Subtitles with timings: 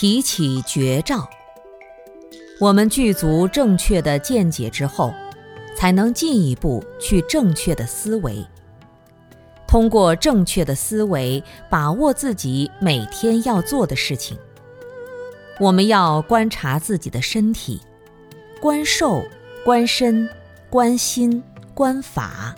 [0.00, 1.28] 提起绝招。
[2.58, 5.12] 我们具足正确的见解之后，
[5.76, 8.42] 才能进一步去正确的思维。
[9.68, 14.38] 通过正确的思维，把握自己每天要做的事情。
[15.58, 17.82] 我们要观察自己的身体，
[18.58, 19.22] 观受、
[19.66, 20.26] 观身、
[20.70, 21.42] 观心、
[21.74, 22.54] 观法。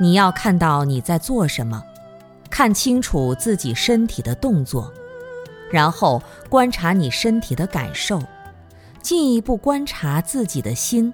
[0.00, 1.82] 你要看到你在做什么，
[2.48, 4.94] 看清楚自己身体的动作，
[5.74, 8.22] 然后观察你身体的感受，
[9.02, 11.12] 进一步观察自己的心，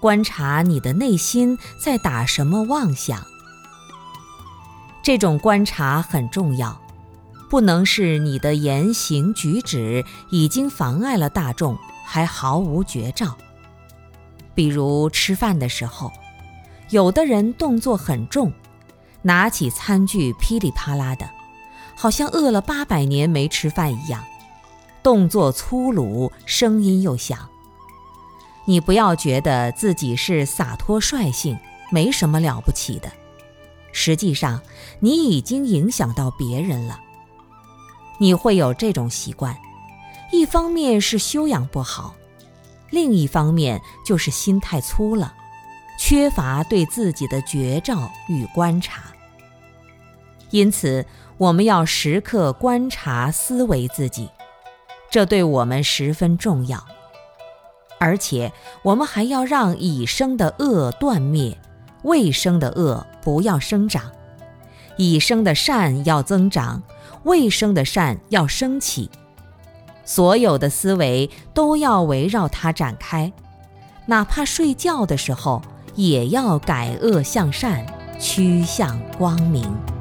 [0.00, 3.22] 观察你的内心在打什么妄想。
[5.02, 6.80] 这种观察很重要。
[7.50, 13.36] 不能是你的言行举止已经妨碍了大众，还毫无觉照。
[14.54, 16.10] 比如吃饭的时候，
[16.88, 18.50] 有的人动作很重，
[19.22, 21.28] 拿起餐具噼里啪啦的，
[22.00, 24.24] 好像饿了八百年没吃饭一样，
[25.02, 27.48] 动作粗鲁，声音又响。
[28.66, 31.58] 你不要觉得自己是洒脱率性，
[31.90, 33.10] 没什么了不起的，
[33.90, 34.62] 实际上
[35.00, 37.00] 你已经影响到别人了。
[38.18, 39.56] 你会有这种习惯，
[40.30, 42.14] 一方面是修养不好，
[42.90, 45.34] 另一方面就是心太粗了，
[45.98, 49.02] 缺乏对自己的觉照与观察。
[50.50, 51.04] 因此，
[51.36, 54.28] 我们要时刻观察思维自己，
[55.10, 56.84] 这对我们十分重要。
[57.98, 61.58] 而且，我们还要让已生的恶断灭，
[62.02, 64.12] 未生的恶不要生长，
[64.96, 66.82] 已生的善要增长。
[67.24, 69.10] 未生的善要升起，
[70.04, 73.30] 所有的思维都要围绕它展开，
[74.06, 75.60] 哪怕睡觉的时候，
[75.96, 77.84] 也要改恶向善，
[78.20, 79.97] 趋向光明。